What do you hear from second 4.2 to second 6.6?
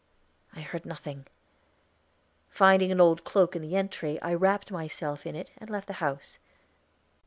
I wrapped myself in it and left the house.